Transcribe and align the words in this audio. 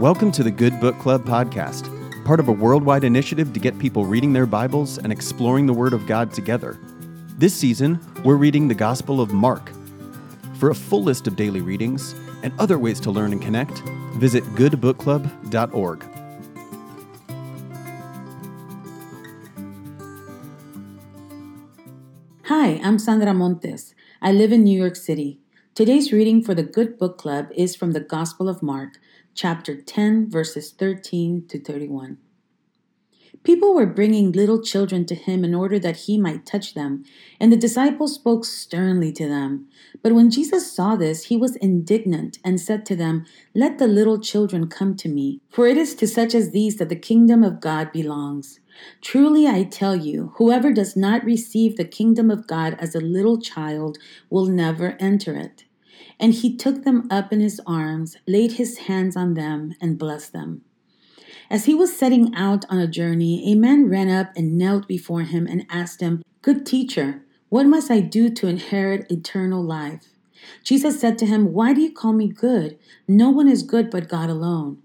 Welcome 0.00 0.32
to 0.32 0.42
the 0.42 0.50
Good 0.50 0.80
Book 0.80 0.98
Club 0.98 1.26
podcast, 1.26 1.84
part 2.24 2.40
of 2.40 2.48
a 2.48 2.52
worldwide 2.52 3.04
initiative 3.04 3.52
to 3.52 3.60
get 3.60 3.78
people 3.78 4.06
reading 4.06 4.32
their 4.32 4.46
Bibles 4.46 4.96
and 4.96 5.12
exploring 5.12 5.66
the 5.66 5.74
Word 5.74 5.92
of 5.92 6.06
God 6.06 6.32
together. 6.32 6.78
This 7.36 7.52
season, 7.52 8.00
we're 8.24 8.36
reading 8.36 8.66
the 8.66 8.74
Gospel 8.74 9.20
of 9.20 9.34
Mark. 9.34 9.70
For 10.54 10.70
a 10.70 10.74
full 10.74 11.02
list 11.02 11.26
of 11.26 11.36
daily 11.36 11.60
readings 11.60 12.14
and 12.42 12.58
other 12.58 12.78
ways 12.78 12.98
to 13.00 13.10
learn 13.10 13.32
and 13.32 13.42
connect, 13.42 13.80
visit 14.14 14.42
goodbookclub.org. 14.54 16.04
Hi, 22.44 22.80
I'm 22.82 22.98
Sandra 22.98 23.34
Montes. 23.34 23.94
I 24.22 24.32
live 24.32 24.50
in 24.50 24.64
New 24.64 24.78
York 24.78 24.96
City. 24.96 25.40
Today's 25.74 26.10
reading 26.10 26.42
for 26.42 26.54
the 26.54 26.62
Good 26.62 26.98
Book 26.98 27.18
Club 27.18 27.48
is 27.54 27.76
from 27.76 27.92
the 27.92 28.00
Gospel 28.00 28.48
of 28.48 28.62
Mark, 28.62 28.94
chapter 29.34 29.80
10, 29.80 30.30
verses 30.30 30.70
13 30.72 31.46
to 31.48 31.60
31. 31.60 32.18
People 33.42 33.74
were 33.74 33.86
bringing 33.86 34.32
little 34.32 34.60
children 34.60 35.06
to 35.06 35.14
him 35.14 35.44
in 35.44 35.54
order 35.54 35.78
that 35.78 35.96
he 35.96 36.18
might 36.18 36.44
touch 36.44 36.74
them, 36.74 37.04
and 37.40 37.50
the 37.50 37.56
disciples 37.56 38.14
spoke 38.14 38.44
sternly 38.44 39.10
to 39.12 39.26
them. 39.26 39.66
But 40.02 40.12
when 40.12 40.30
Jesus 40.30 40.70
saw 40.70 40.94
this, 40.94 41.24
he 41.24 41.38
was 41.38 41.56
indignant 41.56 42.38
and 42.44 42.60
said 42.60 42.84
to 42.86 42.96
them, 42.96 43.24
Let 43.54 43.78
the 43.78 43.86
little 43.86 44.20
children 44.20 44.68
come 44.68 44.94
to 44.96 45.08
me, 45.08 45.40
for 45.48 45.66
it 45.66 45.78
is 45.78 45.94
to 45.96 46.06
such 46.06 46.34
as 46.34 46.50
these 46.50 46.76
that 46.76 46.90
the 46.90 46.96
kingdom 46.96 47.42
of 47.42 47.60
God 47.60 47.92
belongs. 47.92 48.60
Truly 49.00 49.46
I 49.46 49.64
tell 49.64 49.96
you, 49.96 50.32
whoever 50.36 50.70
does 50.70 50.94
not 50.94 51.24
receive 51.24 51.76
the 51.76 51.84
kingdom 51.84 52.30
of 52.30 52.46
God 52.46 52.76
as 52.78 52.94
a 52.94 53.00
little 53.00 53.40
child 53.40 53.96
will 54.28 54.46
never 54.46 54.96
enter 55.00 55.34
it. 55.34 55.64
And 56.20 56.34
he 56.34 56.54
took 56.54 56.84
them 56.84 57.08
up 57.10 57.32
in 57.32 57.40
his 57.40 57.60
arms, 57.66 58.18
laid 58.28 58.52
his 58.52 58.78
hands 58.80 59.16
on 59.16 59.34
them, 59.34 59.74
and 59.80 59.98
blessed 59.98 60.34
them. 60.34 60.62
As 61.50 61.64
he 61.64 61.74
was 61.74 61.96
setting 61.96 62.32
out 62.36 62.64
on 62.68 62.78
a 62.78 62.86
journey, 62.86 63.50
a 63.50 63.56
man 63.56 63.88
ran 63.88 64.08
up 64.08 64.30
and 64.36 64.56
knelt 64.58 64.86
before 64.86 65.22
him 65.22 65.46
and 65.46 65.66
asked 65.70 66.00
him, 66.00 66.22
Good 66.42 66.64
teacher, 66.66 67.22
what 67.48 67.66
must 67.66 67.90
I 67.90 68.00
do 68.00 68.30
to 68.30 68.46
inherit 68.46 69.10
eternal 69.10 69.62
life? 69.64 70.10
Jesus 70.62 71.00
said 71.00 71.18
to 71.18 71.26
him, 71.26 71.52
Why 71.52 71.72
do 71.72 71.80
you 71.80 71.92
call 71.92 72.12
me 72.12 72.28
good? 72.28 72.78
No 73.08 73.30
one 73.30 73.48
is 73.48 73.62
good 73.62 73.90
but 73.90 74.08
God 74.08 74.30
alone. 74.30 74.82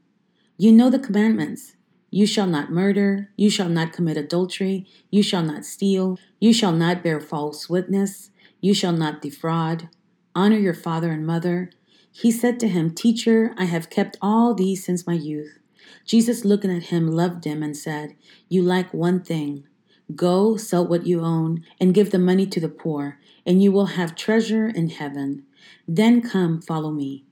You 0.58 0.72
know 0.72 0.90
the 0.90 1.00
commandments. 1.00 1.76
You 2.10 2.26
shall 2.26 2.48
not 2.48 2.72
murder, 2.72 3.30
you 3.36 3.50
shall 3.50 3.68
not 3.68 3.92
commit 3.92 4.16
adultery, 4.16 4.88
you 5.12 5.22
shall 5.22 5.44
not 5.44 5.66
steal, 5.66 6.18
you 6.40 6.54
shall 6.54 6.72
not 6.72 7.04
bear 7.04 7.20
false 7.20 7.70
witness, 7.70 8.32
you 8.62 8.74
shall 8.74 8.94
not 8.94 9.22
defraud, 9.22 9.90
Honor 10.36 10.58
your 10.58 10.74
father 10.74 11.12
and 11.12 11.26
mother. 11.26 11.72
He 12.12 12.30
said 12.30 12.60
to 12.60 12.68
him, 12.68 12.94
Teacher, 12.94 13.54
I 13.58 13.66
have 13.66 13.90
kept 13.90 14.18
all 14.22 14.54
these 14.54 14.84
since 14.84 15.08
my 15.08 15.14
youth. 15.14 15.60
Jesus, 16.06 16.44
looking 16.44 16.76
at 16.76 16.84
him, 16.84 17.10
loved 17.10 17.46
him 17.46 17.64
and 17.64 17.76
said, 17.76 18.16
You 18.50 18.62
lack 18.62 18.94
one 18.94 19.24
thing. 19.24 19.66
Go, 20.14 20.58
sell 20.58 20.86
what 20.86 21.08
you 21.08 21.22
own, 21.22 21.64
and 21.80 21.94
give 21.94 22.12
the 22.12 22.20
money 22.20 22.46
to 22.48 22.60
the 22.60 22.70
poor, 22.70 23.18
and 23.46 23.64
you 23.64 23.72
will 23.72 23.88
have 23.88 24.16
treasure 24.16 24.68
in 24.68 24.90
heaven. 24.90 25.46
Then 25.88 26.22
come, 26.22 26.62
follow 26.62 26.92
me. 26.92 27.26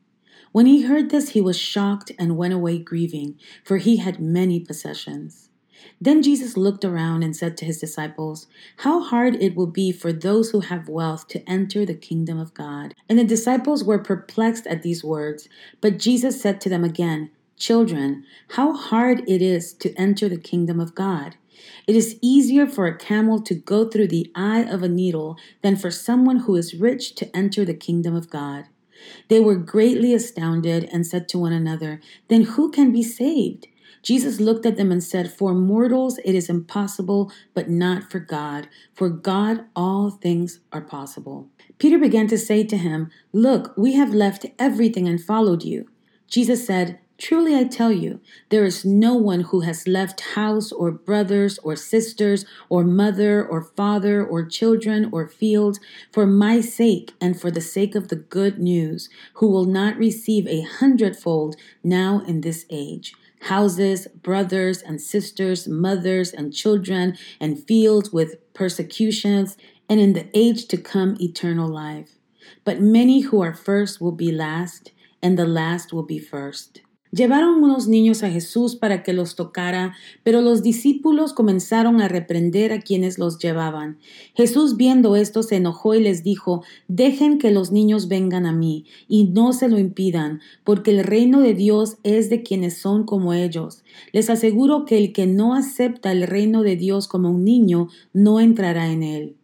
When 0.54 0.66
he 0.66 0.84
heard 0.84 1.10
this, 1.10 1.30
he 1.30 1.42
was 1.42 1.58
shocked 1.58 2.12
and 2.18 2.38
went 2.38 2.54
away 2.54 2.80
grieving, 2.80 3.38
for 3.64 3.78
he 3.78 3.98
had 3.98 4.20
many 4.20 4.60
possessions. 4.60 5.50
Then 6.00 6.22
Jesus 6.22 6.58
looked 6.58 6.84
around 6.84 7.24
and 7.24 7.36
said 7.36 7.58
to 7.58 7.66
his 7.66 7.80
disciples, 7.80 8.48
How 8.78 9.02
hard 9.02 9.36
it 9.36 9.56
will 9.56 9.68
be 9.68 9.92
for 9.92 10.12
those 10.12 10.52
who 10.52 10.62
have 10.62 10.90
wealth 10.90 11.28
to 11.30 11.50
enter 11.50 11.86
the 11.86 11.96
kingdom 11.96 12.40
of 12.40 12.54
God. 12.54 12.94
And 13.08 13.18
the 13.18 13.24
disciples 13.24 13.84
were 13.84 14.00
perplexed 14.00 14.68
at 14.68 14.84
these 14.84 15.04
words. 15.04 15.48
But 15.82 16.00
Jesus 16.00 16.42
said 16.42 16.60
to 16.62 16.70
them 16.70 16.84
again, 16.84 17.32
Children, 17.58 18.26
how 18.50 18.74
hard 18.74 19.24
it 19.28 19.42
is 19.42 19.74
to 19.76 19.94
enter 19.96 20.28
the 20.28 20.38
kingdom 20.38 20.80
of 20.80 20.96
God. 20.96 21.38
It 21.88 21.96
is 21.96 22.18
easier 22.22 22.68
for 22.68 22.88
a 22.88 22.98
camel 22.98 23.42
to 23.42 23.56
go 23.56 23.88
through 23.88 24.08
the 24.08 24.32
eye 24.36 24.64
of 24.64 24.84
a 24.84 24.90
needle 24.90 25.38
than 25.62 25.76
for 25.76 25.92
someone 25.92 26.40
who 26.40 26.56
is 26.56 26.74
rich 26.74 27.16
to 27.16 27.36
enter 27.36 27.64
the 27.64 27.74
kingdom 27.74 28.16
of 28.16 28.30
God. 28.30 28.66
They 29.28 29.40
were 29.40 29.56
greatly 29.56 30.14
astounded 30.14 30.90
and 30.92 31.06
said 31.06 31.28
to 31.30 31.40
one 31.40 31.54
another, 31.54 32.02
Then 32.28 32.44
who 32.44 32.72
can 32.72 32.92
be 32.92 33.04
saved? 33.04 33.68
Jesus 34.04 34.42
looked 34.42 34.66
at 34.66 34.76
them 34.76 34.92
and 34.92 35.02
said, 35.02 35.32
For 35.32 35.54
mortals 35.54 36.20
it 36.26 36.36
is 36.36 36.50
impossible, 36.50 37.32
but 37.54 37.70
not 37.70 38.12
for 38.12 38.20
God. 38.20 38.68
For 38.94 39.10
God 39.10 39.66
all 39.76 40.10
things 40.12 40.60
are 40.74 40.82
possible. 40.82 41.48
Peter 41.80 41.98
began 41.98 42.28
to 42.28 42.38
say 42.38 42.64
to 42.66 42.78
him, 42.78 43.10
Look, 43.32 43.74
we 43.78 43.94
have 43.94 44.14
left 44.14 44.46
everything 44.60 45.08
and 45.08 45.24
followed 45.24 45.64
you. 45.64 45.90
Jesus 46.28 46.68
said, 46.68 47.00
Truly 47.18 47.56
I 47.56 47.64
tell 47.64 47.92
you, 47.92 48.20
there 48.50 48.66
is 48.66 48.84
no 48.84 49.14
one 49.14 49.42
who 49.42 49.62
has 49.62 49.88
left 49.88 50.34
house 50.36 50.74
or 50.74 50.92
brothers 50.92 51.58
or 51.60 51.78
sisters 51.78 52.44
or 52.68 52.84
mother 52.84 53.46
or 53.46 53.62
father 53.62 54.26
or 54.26 54.44
children 54.44 55.08
or 55.14 55.30
fields 55.30 55.80
for 56.12 56.26
my 56.26 56.60
sake 56.60 57.14
and 57.22 57.40
for 57.40 57.50
the 57.50 57.62
sake 57.62 57.96
of 57.96 58.10
the 58.10 58.18
good 58.18 58.60
news, 58.60 59.10
who 59.36 59.48
will 59.48 59.66
not 59.66 59.96
receive 59.96 60.48
a 60.48 60.62
hundredfold 60.64 61.56
now 61.82 62.22
in 62.28 62.42
this 62.42 62.66
age 62.70 63.14
houses, 63.44 64.08
brothers 64.22 64.82
and 64.82 65.02
sisters, 65.02 65.68
mothers 65.68 66.32
and 66.32 66.54
children, 66.54 67.18
and 67.40 67.64
fields 67.66 68.12
with 68.12 68.36
persecutions, 68.54 69.58
and 69.90 70.00
in 70.00 70.14
the 70.14 70.30
age 70.34 70.68
to 70.68 70.78
come 70.78 71.18
eternal 71.20 71.68
life. 71.68 72.12
But 72.64 72.82
many 72.82 73.22
who 73.22 73.42
are 73.42 73.54
first 73.54 74.00
will 74.00 74.12
be 74.14 74.32
last, 74.32 74.92
and 75.22 75.38
the 75.38 75.48
last 75.48 75.92
will 75.92 76.04
be 76.04 76.20
first. 76.20 76.83
Llevaron 77.14 77.64
unos 77.64 77.88
niños 77.88 78.24
a 78.24 78.32
Jesús 78.32 78.76
para 78.76 79.04
que 79.04 79.14
los 79.14 79.36
tocara, 79.36 79.94
pero 80.24 80.42
los 80.42 80.64
discípulos 80.64 81.34
comenzaron 81.34 82.02
a 82.02 82.08
reprender 82.08 82.74
a 82.74 82.82
quienes 82.82 83.20
los 83.20 83.38
llevaban. 83.38 84.00
Jesús 84.34 84.78
viendo 84.78 85.16
esto 85.16 85.44
se 85.44 85.58
enojó 85.58 85.94
y 85.94 86.02
les 86.02 86.24
dijo, 86.24 86.64
Dejen 86.88 87.38
que 87.38 87.52
los 87.52 87.72
niños 87.72 88.08
vengan 88.08 88.48
a 88.48 88.52
mí, 88.52 88.86
y 89.08 89.26
no 89.26 89.54
se 89.54 89.70
lo 89.70 89.78
impidan, 89.78 90.42
porque 90.64 90.90
el 90.90 91.04
reino 91.04 91.40
de 91.40 91.54
Dios 91.54 91.98
es 92.02 92.32
de 92.32 92.42
quienes 92.42 92.80
son 92.80 93.04
como 93.04 93.36
ellos. 93.36 93.84
Les 94.12 94.32
aseguro 94.32 94.86
que 94.86 94.98
el 94.98 95.14
que 95.14 95.28
no 95.28 95.54
acepta 95.54 96.12
el 96.12 96.24
reino 96.24 96.64
de 96.64 96.78
Dios 96.78 97.08
como 97.08 97.30
un 97.30 97.44
niño, 97.44 97.90
no 98.14 98.40
entrará 98.40 98.92
en 98.92 99.04
él. 99.04 99.36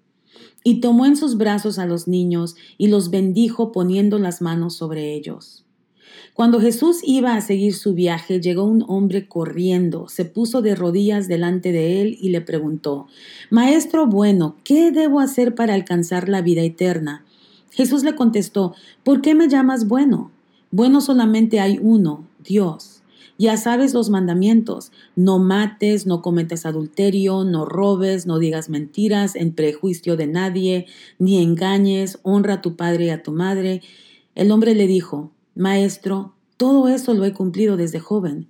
Y 0.63 0.81
tomó 0.81 1.05
en 1.05 1.15
sus 1.15 1.37
brazos 1.37 1.77
a 1.77 1.85
los 1.85 2.07
niños 2.07 2.55
y 2.79 2.87
los 2.87 3.11
bendijo 3.11 3.71
poniendo 3.71 4.17
las 4.17 4.41
manos 4.41 4.75
sobre 4.75 5.13
ellos. 5.13 5.65
Cuando 6.39 6.61
Jesús 6.61 7.01
iba 7.03 7.35
a 7.35 7.41
seguir 7.41 7.73
su 7.73 7.93
viaje, 7.93 8.39
llegó 8.39 8.63
un 8.63 8.85
hombre 8.87 9.27
corriendo, 9.27 10.07
se 10.07 10.23
puso 10.23 10.61
de 10.61 10.73
rodillas 10.73 11.27
delante 11.27 11.73
de 11.73 12.01
él 12.01 12.17
y 12.21 12.29
le 12.29 12.39
preguntó, 12.39 13.07
Maestro 13.49 14.07
bueno, 14.07 14.55
¿qué 14.63 14.91
debo 14.91 15.19
hacer 15.19 15.53
para 15.53 15.73
alcanzar 15.73 16.29
la 16.29 16.41
vida 16.41 16.61
eterna? 16.61 17.25
Jesús 17.71 18.05
le 18.05 18.15
contestó, 18.15 18.73
¿por 19.03 19.19
qué 19.19 19.35
me 19.35 19.49
llamas 19.49 19.89
bueno? 19.89 20.31
Bueno 20.71 21.01
solamente 21.01 21.59
hay 21.59 21.77
uno, 21.81 22.25
Dios. 22.41 23.01
Ya 23.37 23.57
sabes 23.57 23.93
los 23.93 24.09
mandamientos, 24.09 24.93
no 25.17 25.39
mates, 25.39 26.07
no 26.07 26.21
cometas 26.21 26.65
adulterio, 26.65 27.43
no 27.43 27.65
robes, 27.65 28.27
no 28.27 28.39
digas 28.39 28.69
mentiras 28.69 29.35
en 29.35 29.51
prejuicio 29.51 30.15
de 30.15 30.27
nadie, 30.27 30.85
ni 31.17 31.43
engañes, 31.43 32.17
honra 32.23 32.53
a 32.53 32.61
tu 32.61 32.77
padre 32.77 33.07
y 33.07 33.09
a 33.09 33.23
tu 33.23 33.33
madre. 33.33 33.81
El 34.35 34.51
hombre 34.51 34.73
le 34.73 34.87
dijo, 34.87 35.33
Maestro, 35.59 36.37
todo 36.55 36.87
eso 36.87 37.13
lo 37.13 37.25
he 37.25 37.33
cumplido 37.33 37.75
desde 37.75 37.99
joven. 37.99 38.49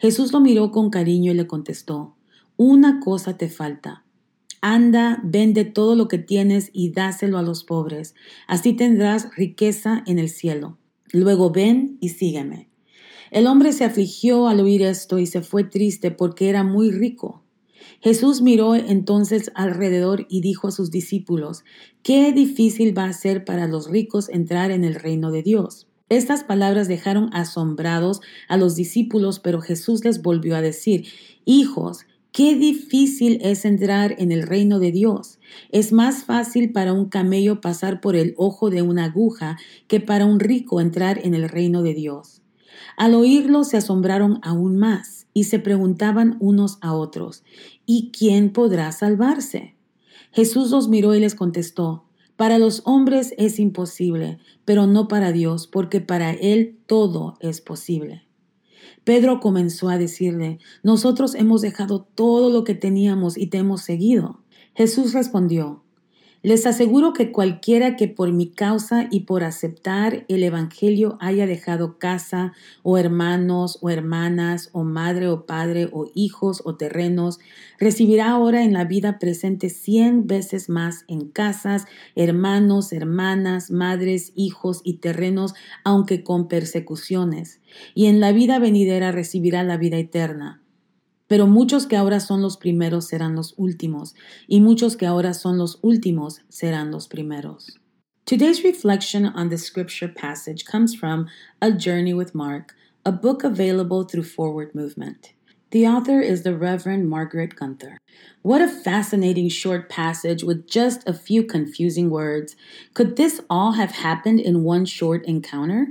Jesús 0.00 0.32
lo 0.32 0.40
miró 0.40 0.72
con 0.72 0.90
cariño 0.90 1.30
y 1.30 1.36
le 1.36 1.46
contestó, 1.46 2.16
Una 2.56 2.98
cosa 2.98 3.36
te 3.36 3.48
falta. 3.48 4.04
Anda, 4.60 5.20
vende 5.22 5.64
todo 5.64 5.94
lo 5.94 6.08
que 6.08 6.18
tienes 6.18 6.70
y 6.72 6.90
dáselo 6.90 7.38
a 7.38 7.42
los 7.42 7.62
pobres. 7.62 8.16
Así 8.48 8.72
tendrás 8.72 9.36
riqueza 9.36 10.02
en 10.04 10.18
el 10.18 10.28
cielo. 10.30 10.78
Luego 11.12 11.52
ven 11.52 11.96
y 12.00 12.08
sígueme. 12.08 12.68
El 13.30 13.46
hombre 13.46 13.72
se 13.72 13.84
afligió 13.84 14.48
al 14.48 14.58
oír 14.58 14.82
esto 14.82 15.20
y 15.20 15.26
se 15.26 15.42
fue 15.42 15.62
triste 15.62 16.10
porque 16.10 16.48
era 16.48 16.64
muy 16.64 16.90
rico. 16.90 17.44
Jesús 18.00 18.42
miró 18.42 18.74
entonces 18.74 19.52
alrededor 19.54 20.26
y 20.28 20.40
dijo 20.40 20.66
a 20.66 20.72
sus 20.72 20.90
discípulos, 20.90 21.62
Qué 22.02 22.32
difícil 22.32 22.98
va 22.98 23.04
a 23.04 23.12
ser 23.12 23.44
para 23.44 23.68
los 23.68 23.88
ricos 23.88 24.28
entrar 24.28 24.72
en 24.72 24.82
el 24.82 24.96
reino 24.96 25.30
de 25.30 25.44
Dios. 25.44 25.87
Estas 26.08 26.42
palabras 26.42 26.88
dejaron 26.88 27.28
asombrados 27.34 28.20
a 28.48 28.56
los 28.56 28.76
discípulos, 28.76 29.40
pero 29.40 29.60
Jesús 29.60 30.04
les 30.04 30.22
volvió 30.22 30.56
a 30.56 30.62
decir, 30.62 31.06
Hijos, 31.44 32.06
qué 32.32 32.54
difícil 32.54 33.38
es 33.42 33.64
entrar 33.64 34.14
en 34.18 34.32
el 34.32 34.42
reino 34.42 34.78
de 34.78 34.92
Dios. 34.92 35.38
Es 35.70 35.92
más 35.92 36.24
fácil 36.24 36.72
para 36.72 36.92
un 36.92 37.08
camello 37.08 37.60
pasar 37.60 38.00
por 38.00 38.16
el 38.16 38.34
ojo 38.36 38.70
de 38.70 38.82
una 38.82 39.04
aguja 39.04 39.58
que 39.86 40.00
para 40.00 40.24
un 40.24 40.40
rico 40.40 40.80
entrar 40.80 41.20
en 41.24 41.34
el 41.34 41.48
reino 41.48 41.82
de 41.82 41.94
Dios. 41.94 42.42
Al 42.96 43.14
oírlo 43.14 43.64
se 43.64 43.76
asombraron 43.76 44.40
aún 44.42 44.76
más 44.76 45.26
y 45.34 45.44
se 45.44 45.58
preguntaban 45.58 46.36
unos 46.40 46.78
a 46.80 46.94
otros, 46.94 47.44
¿y 47.86 48.10
quién 48.16 48.50
podrá 48.50 48.92
salvarse? 48.92 49.74
Jesús 50.32 50.70
los 50.70 50.88
miró 50.88 51.14
y 51.14 51.20
les 51.20 51.34
contestó, 51.34 52.07
para 52.38 52.60
los 52.60 52.82
hombres 52.84 53.34
es 53.36 53.58
imposible, 53.58 54.38
pero 54.64 54.86
no 54.86 55.08
para 55.08 55.32
Dios, 55.32 55.66
porque 55.66 56.00
para 56.00 56.30
Él 56.30 56.78
todo 56.86 57.36
es 57.40 57.60
posible. 57.60 58.28
Pedro 59.02 59.40
comenzó 59.40 59.88
a 59.88 59.98
decirle, 59.98 60.60
nosotros 60.84 61.34
hemos 61.34 61.62
dejado 61.62 62.06
todo 62.14 62.48
lo 62.48 62.62
que 62.62 62.76
teníamos 62.76 63.36
y 63.36 63.48
te 63.48 63.58
hemos 63.58 63.80
seguido. 63.80 64.44
Jesús 64.76 65.14
respondió, 65.14 65.82
les 66.42 66.66
aseguro 66.66 67.12
que 67.12 67.32
cualquiera 67.32 67.96
que 67.96 68.06
por 68.06 68.32
mi 68.32 68.50
causa 68.50 69.08
y 69.10 69.20
por 69.20 69.42
aceptar 69.42 70.24
el 70.28 70.44
Evangelio 70.44 71.18
haya 71.20 71.46
dejado 71.46 71.98
casa 71.98 72.52
o 72.82 72.96
hermanos 72.96 73.78
o 73.80 73.90
hermanas 73.90 74.70
o 74.72 74.84
madre 74.84 75.28
o 75.28 75.46
padre 75.46 75.88
o 75.92 76.10
hijos 76.14 76.62
o 76.64 76.76
terrenos, 76.76 77.40
recibirá 77.78 78.30
ahora 78.30 78.62
en 78.62 78.72
la 78.72 78.84
vida 78.84 79.18
presente 79.18 79.68
cien 79.68 80.26
veces 80.28 80.68
más 80.68 81.04
en 81.08 81.28
casas, 81.28 81.86
hermanos, 82.14 82.92
hermanas, 82.92 83.70
madres, 83.70 84.32
hijos 84.36 84.80
y 84.84 84.98
terrenos, 84.98 85.54
aunque 85.82 86.22
con 86.22 86.46
persecuciones, 86.46 87.60
y 87.94 88.06
en 88.06 88.20
la 88.20 88.32
vida 88.32 88.58
venidera 88.58 89.10
recibirá 89.10 89.64
la 89.64 89.76
vida 89.76 89.98
eterna. 89.98 90.62
Pero 91.28 91.46
muchos 91.46 91.86
que 91.86 91.96
ahora 91.96 92.20
son 92.20 92.42
los 92.42 92.56
primeros 92.56 93.06
serán 93.06 93.36
los 93.36 93.54
últimos, 93.56 94.14
y 94.48 94.60
muchos 94.60 94.96
que 94.96 95.06
ahora 95.06 95.34
son 95.34 95.58
los 95.58 95.78
últimos 95.82 96.40
serán 96.48 96.90
los 96.90 97.06
primeros. 97.06 97.78
Today's 98.24 98.62
reflection 98.62 99.24
on 99.24 99.48
the 99.48 99.56
scripture 99.56 100.08
passage 100.08 100.64
comes 100.64 100.94
from 100.94 101.28
A 101.62 101.70
Journey 101.70 102.12
with 102.12 102.34
Mark, 102.34 102.74
a 103.04 103.12
book 103.12 103.44
available 103.44 104.04
through 104.04 104.24
Forward 104.24 104.74
Movement. 104.74 105.32
The 105.70 105.86
author 105.86 106.20
is 106.22 106.44
the 106.44 106.56
Reverend 106.56 107.10
Margaret 107.10 107.54
Guenther. 107.54 107.96
What 108.40 108.62
a 108.62 108.68
fascinating 108.68 109.50
short 109.50 109.90
passage 109.90 110.42
with 110.42 110.66
just 110.66 111.06
a 111.06 111.12
few 111.12 111.42
confusing 111.44 112.08
words. 112.08 112.56
Could 112.94 113.16
this 113.16 113.42
all 113.50 113.72
have 113.72 113.92
happened 113.92 114.40
in 114.40 114.64
one 114.64 114.86
short 114.86 115.26
encounter? 115.26 115.88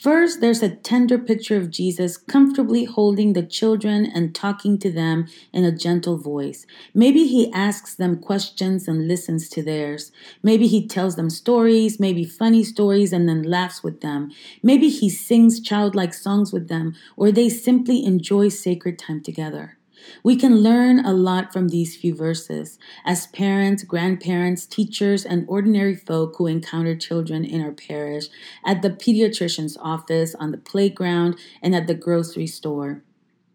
First, 0.00 0.40
there's 0.40 0.62
a 0.62 0.74
tender 0.74 1.18
picture 1.18 1.58
of 1.58 1.70
Jesus 1.70 2.16
comfortably 2.16 2.84
holding 2.86 3.34
the 3.34 3.42
children 3.42 4.06
and 4.06 4.34
talking 4.34 4.78
to 4.78 4.90
them 4.90 5.26
in 5.52 5.62
a 5.62 5.76
gentle 5.76 6.16
voice. 6.16 6.64
Maybe 6.94 7.26
he 7.26 7.52
asks 7.52 7.96
them 7.96 8.18
questions 8.18 8.88
and 8.88 9.06
listens 9.06 9.50
to 9.50 9.62
theirs. 9.62 10.10
Maybe 10.42 10.66
he 10.68 10.88
tells 10.88 11.16
them 11.16 11.28
stories, 11.28 12.00
maybe 12.00 12.24
funny 12.24 12.64
stories, 12.64 13.12
and 13.12 13.28
then 13.28 13.42
laughs 13.42 13.82
with 13.82 14.00
them. 14.00 14.30
Maybe 14.62 14.88
he 14.88 15.10
sings 15.10 15.60
childlike 15.60 16.14
songs 16.14 16.50
with 16.50 16.68
them, 16.68 16.94
or 17.14 17.30
they 17.30 17.50
simply 17.50 18.02
enjoy 18.02 18.48
sacred 18.48 18.98
time 18.98 19.20
together. 19.22 19.76
We 20.22 20.36
can 20.36 20.58
learn 20.62 21.04
a 21.04 21.12
lot 21.12 21.52
from 21.52 21.68
these 21.68 21.96
few 21.96 22.14
verses 22.14 22.78
as 23.04 23.26
parents, 23.28 23.84
grandparents, 23.84 24.66
teachers, 24.66 25.24
and 25.24 25.44
ordinary 25.48 25.94
folk 25.94 26.36
who 26.36 26.46
encounter 26.46 26.96
children 26.96 27.44
in 27.44 27.60
our 27.62 27.72
parish, 27.72 28.26
at 28.64 28.82
the 28.82 28.90
pediatrician's 28.90 29.76
office, 29.80 30.34
on 30.34 30.50
the 30.50 30.58
playground, 30.58 31.36
and 31.62 31.74
at 31.74 31.86
the 31.86 31.94
grocery 31.94 32.46
store. 32.46 33.02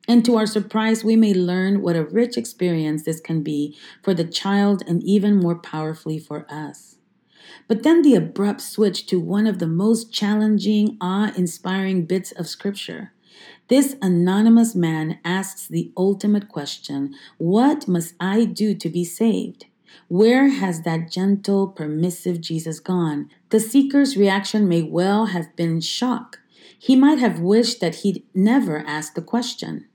And 0.07 0.23
to 0.25 0.35
our 0.35 0.45
surprise, 0.45 1.03
we 1.03 1.15
may 1.15 1.33
learn 1.33 1.81
what 1.81 1.95
a 1.95 2.05
rich 2.05 2.37
experience 2.37 3.03
this 3.03 3.19
can 3.19 3.41
be 3.41 3.75
for 4.03 4.13
the 4.13 4.23
child 4.23 4.83
and 4.87 5.03
even 5.03 5.37
more 5.37 5.55
powerfully 5.55 6.19
for 6.19 6.45
us. 6.49 6.97
But 7.67 7.83
then 7.83 8.03
the 8.03 8.15
abrupt 8.15 8.61
switch 8.61 9.07
to 9.07 9.19
one 9.19 9.47
of 9.47 9.57
the 9.57 9.67
most 9.67 10.13
challenging, 10.13 10.97
awe 11.01 11.33
inspiring 11.35 12.05
bits 12.05 12.31
of 12.31 12.47
Scripture. 12.47 13.13
This 13.67 13.95
anonymous 13.99 14.75
man 14.75 15.17
asks 15.25 15.67
the 15.67 15.91
ultimate 15.97 16.49
question 16.49 17.15
What 17.39 17.87
must 17.87 18.13
I 18.19 18.45
do 18.45 18.75
to 18.75 18.89
be 18.89 19.03
saved? 19.03 19.65
Where 20.07 20.49
has 20.49 20.81
that 20.81 21.11
gentle, 21.11 21.69
permissive 21.69 22.41
Jesus 22.41 22.79
gone? 22.79 23.29
The 23.49 23.59
seeker's 23.59 24.15
reaction 24.15 24.67
may 24.67 24.83
well 24.83 25.27
have 25.27 25.55
been 25.55 25.81
shock. 25.81 26.39
He 26.77 26.95
might 26.95 27.17
have 27.17 27.39
wished 27.39 27.79
that 27.79 27.95
he'd 27.95 28.23
never 28.35 28.79
asked 28.85 29.15
the 29.15 29.21
question. 29.23 29.87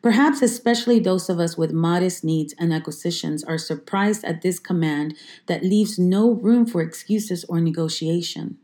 Perhaps 0.00 0.40
especially 0.40 0.98
those 0.98 1.28
of 1.28 1.38
us 1.38 1.58
with 1.58 1.72
modest 1.72 2.24
needs 2.24 2.54
and 2.58 2.72
acquisitions 2.72 3.44
are 3.44 3.58
surprised 3.58 4.24
at 4.24 4.40
this 4.40 4.58
command 4.58 5.14
that 5.46 5.62
leaves 5.62 5.98
no 5.98 6.30
room 6.30 6.64
for 6.64 6.80
excuses 6.80 7.44
or 7.44 7.60
negotiation. 7.60 8.56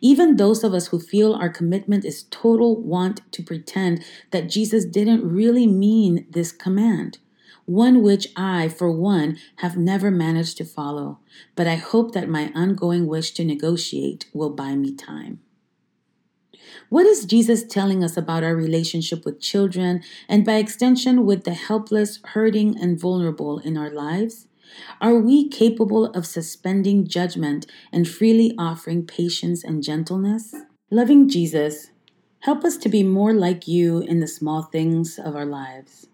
Even 0.00 0.36
those 0.36 0.64
of 0.64 0.74
us 0.74 0.88
who 0.88 1.00
feel 1.00 1.34
our 1.34 1.48
commitment 1.48 2.04
is 2.04 2.24
total 2.24 2.80
want 2.80 3.20
to 3.32 3.42
pretend 3.42 4.04
that 4.30 4.48
Jesus 4.48 4.84
didn't 4.84 5.28
really 5.28 5.66
mean 5.66 6.26
this 6.30 6.52
command, 6.52 7.18
one 7.64 8.02
which 8.02 8.28
I, 8.36 8.68
for 8.68 8.90
one, 8.90 9.38
have 9.56 9.76
never 9.76 10.10
managed 10.10 10.56
to 10.58 10.64
follow, 10.64 11.20
but 11.54 11.66
I 11.66 11.76
hope 11.76 12.12
that 12.12 12.28
my 12.28 12.50
ongoing 12.54 13.06
wish 13.06 13.32
to 13.32 13.44
negotiate 13.44 14.26
will 14.32 14.50
buy 14.50 14.74
me 14.74 14.94
time. 14.94 15.40
What 16.88 17.06
is 17.06 17.24
Jesus 17.24 17.64
telling 17.64 18.04
us 18.04 18.16
about 18.16 18.44
our 18.44 18.54
relationship 18.54 19.24
with 19.24 19.40
children 19.40 20.02
and 20.28 20.44
by 20.44 20.54
extension 20.54 21.24
with 21.24 21.44
the 21.44 21.54
helpless, 21.54 22.18
hurting, 22.24 22.78
and 22.80 23.00
vulnerable 23.00 23.58
in 23.58 23.76
our 23.76 23.90
lives? 23.90 24.46
Are 25.00 25.18
we 25.18 25.48
capable 25.48 26.06
of 26.06 26.26
suspending 26.26 27.06
judgment 27.06 27.66
and 27.92 28.08
freely 28.08 28.54
offering 28.58 29.06
patience 29.06 29.64
and 29.64 29.82
gentleness? 29.82 30.54
Loving 30.90 31.28
Jesus, 31.28 31.90
help 32.40 32.64
us 32.64 32.76
to 32.78 32.88
be 32.88 33.02
more 33.02 33.32
like 33.32 33.66
you 33.66 34.00
in 34.00 34.20
the 34.20 34.26
small 34.26 34.62
things 34.62 35.18
of 35.18 35.34
our 35.34 35.46
lives. 35.46 36.08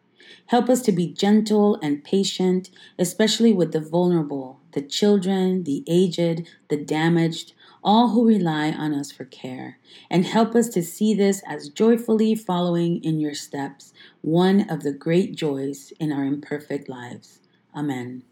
Help 0.46 0.68
us 0.68 0.82
to 0.82 0.92
be 0.92 1.12
gentle 1.12 1.78
and 1.82 2.04
patient, 2.04 2.70
especially 2.98 3.52
with 3.52 3.72
the 3.72 3.80
vulnerable, 3.80 4.60
the 4.72 4.82
children, 4.82 5.64
the 5.64 5.84
aged, 5.86 6.48
the 6.68 6.76
damaged, 6.76 7.52
all 7.82 8.10
who 8.10 8.26
rely 8.26 8.70
on 8.70 8.92
us 8.94 9.12
for 9.12 9.24
care. 9.24 9.78
And 10.10 10.26
help 10.26 10.54
us 10.54 10.68
to 10.70 10.82
see 10.82 11.14
this 11.14 11.42
as 11.46 11.68
joyfully 11.68 12.34
following 12.34 13.02
in 13.04 13.20
your 13.20 13.34
steps, 13.34 13.92
one 14.20 14.68
of 14.70 14.82
the 14.82 14.92
great 14.92 15.36
joys 15.36 15.92
in 16.00 16.12
our 16.12 16.24
imperfect 16.24 16.88
lives. 16.88 17.40
Amen. 17.74 18.22